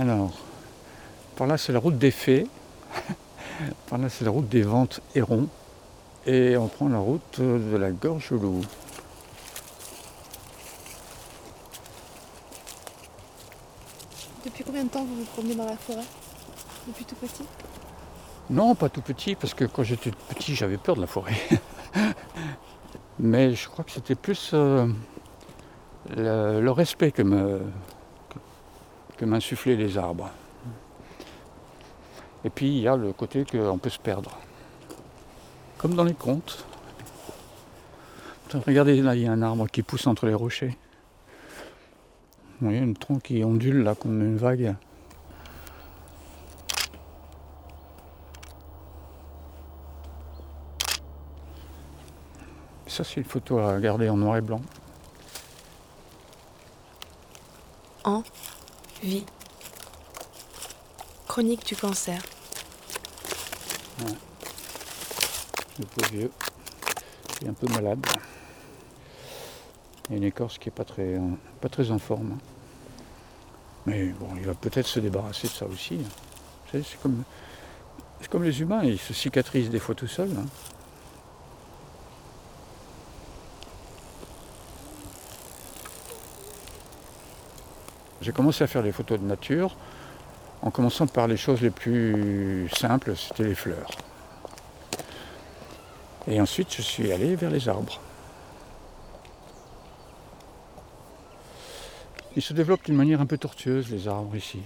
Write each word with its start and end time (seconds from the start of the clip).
Alors, 0.00 0.32
par 1.36 1.46
là 1.46 1.58
c'est 1.58 1.74
la 1.74 1.78
route 1.78 1.98
des 1.98 2.10
fées, 2.10 2.46
par 3.90 3.98
là 3.98 4.08
c'est 4.08 4.24
la 4.24 4.30
route 4.30 4.48
des 4.48 4.62
ventes 4.62 5.02
hérons, 5.14 5.46
et 6.24 6.56
on 6.56 6.68
prend 6.68 6.88
la 6.88 6.96
route 6.96 7.38
de 7.38 7.76
la 7.76 7.90
gorge 7.90 8.30
loup. 8.30 8.62
Depuis 14.42 14.64
combien 14.64 14.84
de 14.84 14.88
temps 14.88 15.04
vous 15.04 15.16
vous 15.16 15.24
promenez 15.24 15.54
dans 15.54 15.66
la 15.66 15.76
forêt? 15.76 16.06
Depuis 16.86 17.04
tout 17.04 17.16
petit? 17.16 17.44
Non, 18.48 18.74
pas 18.74 18.88
tout 18.88 19.02
petit, 19.02 19.34
parce 19.34 19.52
que 19.52 19.66
quand 19.66 19.82
j'étais 19.82 20.12
petit, 20.30 20.54
j'avais 20.54 20.78
peur 20.78 20.96
de 20.96 21.02
la 21.02 21.06
forêt. 21.08 21.36
Mais 23.18 23.54
je 23.54 23.68
crois 23.68 23.84
que 23.84 23.90
c'était 23.90 24.14
plus 24.14 24.52
euh, 24.54 24.86
le, 26.16 26.62
le 26.62 26.70
respect 26.70 27.12
que 27.12 27.20
me, 27.20 27.60
que 29.20 29.26
m'insufflaient 29.26 29.76
les 29.76 29.98
arbres. 29.98 30.30
Et 32.42 32.48
puis 32.48 32.68
il 32.68 32.80
y 32.80 32.88
a 32.88 32.96
le 32.96 33.12
côté 33.12 33.44
qu'on 33.44 33.76
peut 33.76 33.90
se 33.90 33.98
perdre. 33.98 34.30
Comme 35.76 35.94
dans 35.94 36.04
les 36.04 36.14
contes. 36.14 36.64
Regardez 38.66 39.02
là, 39.02 39.14
il 39.14 39.20
y 39.20 39.26
a 39.26 39.32
un 39.32 39.42
arbre 39.42 39.66
qui 39.68 39.82
pousse 39.82 40.06
entre 40.06 40.24
les 40.24 40.32
rochers. 40.32 40.74
Vous 42.60 42.68
voyez 42.68 42.78
une 42.78 42.96
tronc 42.96 43.18
qui 43.18 43.44
ondule 43.44 43.82
là 43.82 43.94
comme 43.94 44.22
une 44.22 44.38
vague. 44.38 44.74
Ça 52.86 53.04
c'est 53.04 53.16
une 53.16 53.24
photo 53.24 53.58
à 53.58 53.78
garder 53.80 54.08
en 54.08 54.16
noir 54.16 54.38
et 54.38 54.40
blanc. 54.40 54.62
En 58.04 58.22
vie. 59.02 59.24
Chronique 61.26 61.64
du 61.66 61.76
cancer. 61.76 62.20
Le 65.78 65.84
pauvre 65.86 66.10
vieux. 66.12 66.30
Il 67.40 67.46
est 67.46 67.50
un 67.50 67.54
peu 67.54 67.66
malade. 67.68 68.04
Il 70.08 70.14
a 70.14 70.16
une 70.16 70.24
écorce 70.24 70.58
qui 70.58 70.68
n'est 70.68 70.74
pas 70.74 70.84
très, 70.84 71.14
euh, 71.14 71.20
pas 71.60 71.68
en 71.90 71.98
forme. 71.98 72.38
Mais 73.86 74.06
bon, 74.08 74.28
il 74.36 74.44
va 74.44 74.54
peut-être 74.54 74.86
se 74.86 75.00
débarrasser 75.00 75.48
de 75.48 75.52
ça 75.52 75.66
aussi. 75.66 76.00
C'est 76.72 77.00
comme, 77.00 77.22
comme 78.28 78.44
les 78.44 78.60
humains, 78.60 78.82
ils 78.84 78.98
se 78.98 79.14
cicatrisent 79.14 79.70
des 79.70 79.78
fois 79.78 79.94
tout 79.94 80.06
seuls. 80.06 80.34
J'ai 88.20 88.32
commencé 88.32 88.64
à 88.64 88.66
faire 88.66 88.82
des 88.82 88.92
photos 88.92 89.18
de 89.18 89.24
nature 89.24 89.76
en 90.62 90.70
commençant 90.70 91.06
par 91.06 91.26
les 91.26 91.38
choses 91.38 91.62
les 91.62 91.70
plus 91.70 92.68
simples, 92.68 93.16
c'était 93.16 93.44
les 93.44 93.54
fleurs. 93.54 93.90
Et 96.28 96.40
ensuite, 96.40 96.74
je 96.74 96.82
suis 96.82 97.12
allé 97.12 97.34
vers 97.34 97.50
les 97.50 97.68
arbres. 97.68 97.98
Ils 102.36 102.42
se 102.42 102.52
développent 102.52 102.84
d'une 102.84 102.96
manière 102.96 103.20
un 103.20 103.26
peu 103.26 103.38
tortueuse, 103.38 103.90
les 103.90 104.06
arbres 104.06 104.36
ici. 104.36 104.60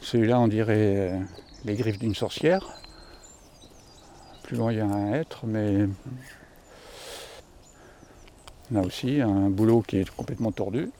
Celui-là, 0.00 0.40
on 0.40 0.48
dirait 0.48 1.10
euh, 1.12 1.20
les 1.64 1.74
griffes 1.74 1.98
d'une 1.98 2.14
sorcière. 2.14 2.66
Plus 4.42 4.56
loin, 4.56 4.72
il 4.72 4.78
y 4.78 4.80
a 4.80 4.86
un 4.86 5.12
hêtre, 5.12 5.46
mais 5.46 5.86
on 8.72 8.76
a 8.76 8.82
aussi 8.82 9.20
un 9.20 9.50
boulot 9.50 9.82
qui 9.82 9.98
est 9.98 10.10
complètement 10.10 10.52
tordu. 10.52 10.90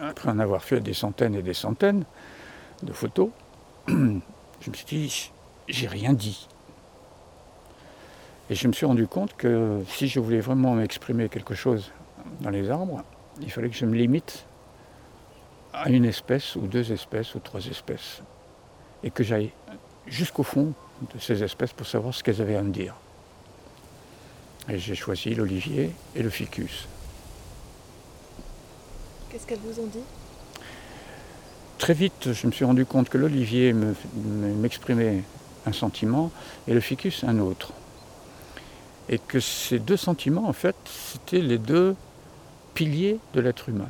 Après 0.00 0.28
en 0.28 0.38
avoir 0.38 0.62
fait 0.62 0.80
des 0.80 0.94
centaines 0.94 1.34
et 1.34 1.42
des 1.42 1.54
centaines 1.54 2.04
de 2.82 2.92
photos, 2.92 3.30
je 3.88 3.92
me 3.94 4.74
suis 4.74 4.86
dit, 4.86 5.30
j'ai 5.68 5.86
rien 5.86 6.12
dit. 6.12 6.48
Et 8.50 8.54
je 8.54 8.68
me 8.68 8.72
suis 8.72 8.86
rendu 8.86 9.06
compte 9.06 9.34
que 9.36 9.82
si 9.88 10.08
je 10.08 10.20
voulais 10.20 10.40
vraiment 10.40 10.74
m'exprimer 10.74 11.28
quelque 11.28 11.54
chose 11.54 11.92
dans 12.40 12.50
les 12.50 12.70
arbres, 12.70 13.02
il 13.40 13.50
fallait 13.50 13.70
que 13.70 13.76
je 13.76 13.86
me 13.86 13.94
limite 13.94 14.46
à 15.72 15.88
une 15.88 16.04
espèce 16.04 16.54
ou 16.56 16.66
deux 16.66 16.92
espèces 16.92 17.34
ou 17.34 17.38
trois 17.38 17.64
espèces. 17.66 18.22
Et 19.02 19.10
que 19.10 19.24
j'aille 19.24 19.50
jusqu'au 20.06 20.42
fond 20.42 20.72
de 21.14 21.18
ces 21.18 21.42
espèces 21.42 21.72
pour 21.72 21.86
savoir 21.86 22.14
ce 22.14 22.22
qu'elles 22.22 22.40
avaient 22.40 22.56
à 22.56 22.62
me 22.62 22.72
dire. 22.72 22.94
Et 24.68 24.78
j'ai 24.78 24.94
choisi 24.94 25.34
l'olivier 25.34 25.90
et 26.14 26.22
le 26.22 26.30
ficus. 26.30 26.86
Qu'est-ce 29.34 29.48
qu'elles 29.48 29.58
vous 29.58 29.80
ont 29.80 29.86
dit? 29.88 30.04
Très 31.78 31.92
vite, 31.92 32.32
je 32.32 32.46
me 32.46 32.52
suis 32.52 32.64
rendu 32.64 32.86
compte 32.86 33.08
que 33.08 33.18
l'olivier 33.18 33.72
me- 33.72 33.96
me- 34.14 34.54
m'exprimait 34.54 35.24
un 35.66 35.72
sentiment 35.72 36.30
et 36.68 36.72
le 36.72 36.78
ficus 36.78 37.24
un 37.24 37.40
autre. 37.40 37.72
Et 39.08 39.18
que 39.18 39.40
ces 39.40 39.80
deux 39.80 39.96
sentiments, 39.96 40.46
en 40.48 40.52
fait, 40.52 40.76
c'était 40.84 41.40
les 41.40 41.58
deux 41.58 41.96
piliers 42.74 43.18
de 43.32 43.40
l'être 43.40 43.68
humain. 43.68 43.88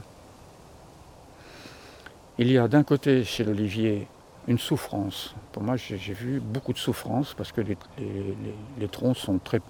Il 2.38 2.50
y 2.50 2.56
a 2.56 2.66
d'un 2.66 2.82
côté 2.82 3.22
chez 3.22 3.44
l'olivier 3.44 4.06
une 4.48 4.58
souffrance. 4.58 5.34
Pour 5.52 5.62
moi, 5.62 5.76
j'ai 5.76 5.98
vu 6.14 6.40
beaucoup 6.40 6.72
de 6.72 6.78
souffrance 6.78 7.34
parce 7.34 7.52
que 7.52 7.60
les 7.60 8.88
troncs 8.88 9.18
sont 9.18 9.36
très 9.36 9.60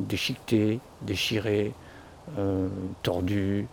déchiquetés, 0.00 0.80
déchirés, 1.02 1.74
euh, 2.40 2.66
tordus. 3.04 3.68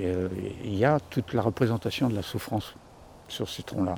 Euh, 0.00 0.28
il 0.64 0.74
y 0.74 0.84
a 0.84 1.00
toute 1.00 1.32
la 1.32 1.42
représentation 1.42 2.08
de 2.08 2.14
la 2.14 2.22
souffrance 2.22 2.74
sur 3.28 3.48
ces 3.48 3.62
troncs-là. 3.62 3.94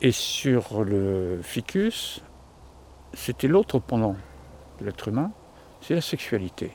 Et 0.00 0.12
sur 0.12 0.84
le 0.84 1.40
ficus, 1.42 2.20
c'était 3.14 3.48
l'autre 3.48 3.78
pendant 3.78 4.16
de 4.80 4.84
l'être 4.84 5.08
humain, 5.08 5.30
c'est 5.80 5.94
la 5.94 6.00
sexualité. 6.00 6.72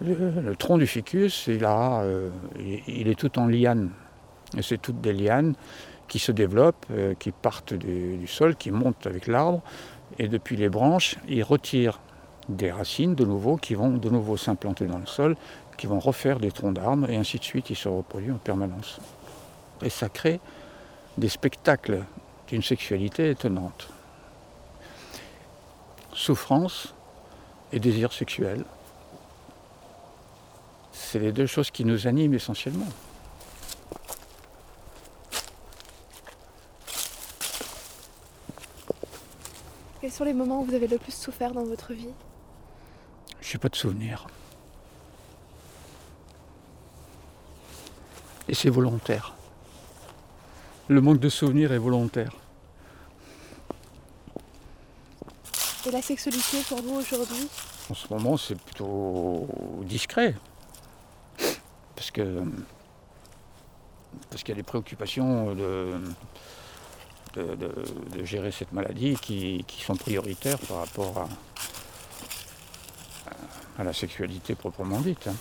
Le, 0.00 0.54
tronc 0.56 0.78
du 0.78 0.86
ficus, 0.86 1.48
euh, 1.48 2.30
il- 2.88 3.08
est 3.08 3.18
tout 3.18 3.38
en 3.38 3.46
lianes. 3.46 3.90
Et 4.56 4.62
c'est 4.62 4.78
toutes 4.78 5.00
des 5.00 5.12
lianes 5.12 5.54
qui 6.08 6.18
se 6.18 6.32
développent, 6.32 6.86
euh, 6.90 7.14
qui 7.18 7.30
partent 7.30 7.74
du 7.74 8.26
sol, 8.26 8.56
qui 8.56 8.70
montent 8.70 9.06
avec 9.06 9.26
l'arbre. 9.26 9.62
Et 10.18 10.28
depuis 10.28 10.56
les 10.56 10.68
branches, 10.68 11.16
ils 11.28 11.44
retirent 11.44 12.00
des 12.48 12.70
racines 12.70 13.14
de 13.14 13.24
nouveau 13.24 13.56
qui 13.56 13.74
vont 13.74 13.90
de 13.90 14.10
nouveau 14.10 14.36
s'implanter 14.36 14.86
dans 14.86 14.98
le 14.98 15.06
sol, 15.06 15.36
qui 15.76 15.86
vont 15.86 16.00
refaire 16.00 16.38
des 16.38 16.50
troncs 16.50 16.74
d'arbres, 16.74 17.08
et 17.10 17.16
ainsi 17.16 17.38
de 17.38 17.44
suite, 17.44 17.70
ils 17.70 17.76
se 17.76 17.88
reproduisent 17.88 18.34
en 18.34 18.38
permanence. 18.38 19.00
Et 19.82 19.90
ça 19.90 20.08
crée 20.08 20.40
des 21.18 21.28
spectacles 21.28 22.04
d'une 22.48 22.62
sexualité 22.62 23.30
étonnante. 23.30 23.88
Souffrance 26.14 26.94
et 27.72 27.80
désir 27.80 28.12
sexuel. 28.12 28.64
C'est 30.92 31.18
les 31.18 31.32
deux 31.32 31.46
choses 31.46 31.70
qui 31.70 31.84
nous 31.84 32.06
animent 32.06 32.34
essentiellement. 32.34 32.88
Quels 40.00 40.12
sont 40.12 40.24
les 40.24 40.32
moments 40.32 40.60
où 40.60 40.64
vous 40.64 40.74
avez 40.74 40.88
le 40.88 40.98
plus 40.98 41.14
souffert 41.14 41.52
dans 41.52 41.64
votre 41.64 41.92
vie? 41.92 42.08
Pas 43.60 43.68
de 43.68 43.76
souvenir. 43.76 44.26
Et 48.48 48.54
c'est 48.54 48.70
volontaire. 48.70 49.34
Le 50.88 51.00
manque 51.00 51.20
de 51.20 51.28
souvenirs 51.28 51.72
est 51.72 51.78
volontaire. 51.78 52.32
Et 55.86 55.90
la 55.92 56.02
sexualité 56.02 56.58
pour 56.68 56.82
vous 56.82 56.96
aujourd'hui? 56.96 57.48
En 57.88 57.94
ce 57.94 58.12
moment, 58.12 58.36
c'est 58.36 58.56
plutôt 58.56 59.46
discret. 59.82 60.34
Parce 61.94 62.10
que. 62.10 62.42
Parce 64.28 64.42
qu'il 64.42 64.50
y 64.50 64.58
a 64.58 64.60
des 64.60 64.62
préoccupations 64.64 65.54
de, 65.54 66.00
de, 67.34 67.54
de- 67.54 67.84
de 68.16 68.24
gérer 68.24 68.50
cette 68.50 68.72
maladie 68.72 69.16
qui, 69.16 69.64
qui 69.68 69.82
sont 69.82 69.94
prioritaires 69.96 70.58
par 70.58 70.78
rapport 70.78 71.18
à, 71.18 71.28
à 73.82 73.84
la 73.84 73.92
sexualité 73.92 74.54
proprement 74.54 75.00
dite. 75.00 75.26
hein. 75.26 75.34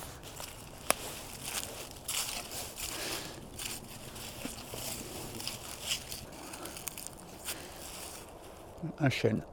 Un 9.00 9.10
chêne. 9.12 9.44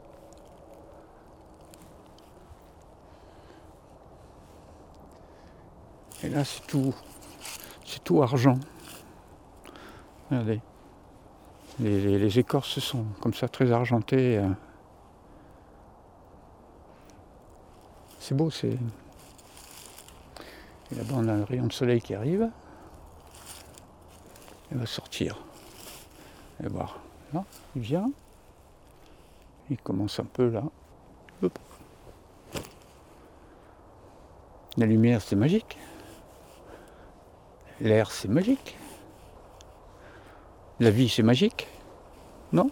Et 6.23 6.31
là, 6.31 6.43
c'est 6.45 6.67
tout, 6.67 6.95
c'est 7.85 8.03
tout 8.03 8.23
argent. 8.23 8.59
Regardez. 10.31 10.63
Les, 11.79 12.39
écorces 12.39 12.81
sont 12.81 13.05
comme 13.21 13.35
ça 13.35 13.49
très 13.49 13.71
argentées. 13.71 14.39
euh. 14.39 14.49
C'est 18.29 18.35
beau, 18.35 18.51
c'est. 18.51 18.77
Et 20.93 20.95
là-bas, 20.95 21.15
on 21.15 21.29
a 21.29 21.33
un 21.33 21.47
rayon 21.47 21.67
de 21.67 21.73
soleil 21.73 22.03
qui 22.03 22.15
arrive. 22.15 22.51
Il 24.71 24.77
va 24.77 24.85
sortir. 24.85 25.39
Et 26.63 26.69
voir. 26.69 27.01
Là, 27.33 27.43
il 27.75 27.81
vient. 27.81 28.11
Il 29.71 29.79
commence 29.79 30.21
un 30.21 30.27
peu 30.27 30.51
là. 30.51 30.63
La 34.77 34.85
lumière, 34.85 35.23
c'est 35.23 35.35
magique. 35.35 35.79
L'air, 37.81 38.11
c'est 38.11 38.29
magique. 38.29 38.77
La 40.81 40.91
vie, 40.91 41.09
c'est 41.09 41.23
magique. 41.23 41.67
Non? 42.53 42.71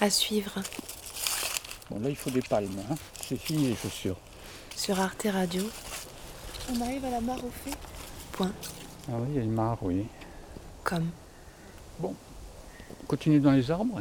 À 0.00 0.08
suivre 0.08 0.62
Bon, 1.90 2.00
là, 2.00 2.08
il 2.08 2.16
faut 2.16 2.30
des 2.30 2.42
palmes. 2.42 2.68
Hein. 2.90 2.94
C'est 3.20 3.36
fini 3.38 3.68
les 3.68 3.76
chaussures. 3.76 4.16
sur 4.76 4.98
Arte 5.00 5.26
Radio. 5.30 5.62
On 6.70 6.80
arrive 6.80 7.04
à 7.04 7.10
la 7.10 7.20
mare 7.20 7.44
au 7.44 7.50
fait. 7.50 7.76
Point. 8.32 8.52
Ah 9.08 9.12
oui, 9.18 9.26
il 9.30 9.36
y 9.36 9.38
a 9.38 9.42
une 9.42 9.52
mare, 9.52 9.78
oui. 9.82 10.06
Comme. 10.84 11.08
On 12.02 12.14
continue 13.06 13.40
dans 13.40 13.52
les 13.52 13.70
arbres. 13.70 14.00